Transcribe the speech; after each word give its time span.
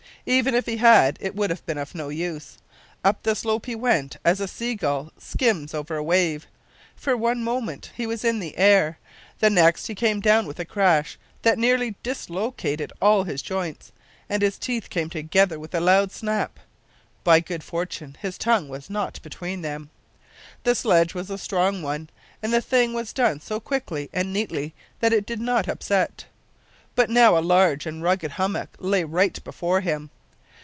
Even 0.27 0.53
if 0.53 0.67
he 0.67 0.77
had 0.77 1.17
it 1.19 1.35
would 1.35 1.49
have 1.49 1.65
been 1.65 1.79
of 1.79 1.95
no 1.95 2.09
use. 2.09 2.59
Up 3.03 3.23
the 3.23 3.33
slope 3.33 3.65
he 3.65 3.73
went 3.73 4.17
as 4.23 4.39
a 4.39 4.47
sea 4.47 4.75
gull 4.75 5.11
skims 5.17 5.73
over 5.73 5.95
a 5.97 6.03
wave; 6.03 6.45
for 6.95 7.17
one 7.17 7.43
moment 7.43 7.89
he 7.95 8.05
was 8.05 8.23
in 8.23 8.37
the 8.37 8.55
air 8.55 8.99
the 9.39 9.49
next, 9.49 9.87
he 9.87 9.95
came 9.95 10.19
down 10.19 10.45
with 10.45 10.59
a 10.59 10.65
crash 10.65 11.17
that 11.41 11.57
nearly 11.57 11.95
dislocated 12.03 12.93
all 13.01 13.23
his 13.23 13.41
joints, 13.41 13.91
and 14.29 14.43
his 14.43 14.59
teeth 14.59 14.91
came 14.91 15.09
together 15.09 15.57
with 15.59 15.73
a 15.73 15.79
loud 15.79 16.11
snap. 16.11 16.59
(By 17.23 17.39
good 17.39 17.63
fortune 17.63 18.15
his 18.21 18.37
tongue 18.37 18.69
was 18.69 18.91
not 18.91 19.19
between 19.23 19.63
them!) 19.63 19.89
The 20.63 20.75
sledge 20.75 21.15
was 21.15 21.31
a 21.31 21.37
strong 21.39 21.81
one, 21.81 22.11
and 22.43 22.53
the 22.53 22.61
thing 22.61 22.93
was 22.93 23.11
done 23.11 23.39
so 23.41 23.59
quickly 23.59 24.07
and 24.13 24.31
neatly 24.31 24.75
that 24.99 25.13
it 25.13 25.25
did 25.25 25.41
not 25.41 25.67
upset. 25.67 26.25
But 26.93 27.09
now 27.09 27.37
a 27.37 27.39
large 27.39 27.85
and 27.85 28.03
rugged 28.03 28.31
hummock 28.31 28.75
lay 28.77 29.05
right 29.05 29.41
before 29.45 29.79
him. 29.79 30.09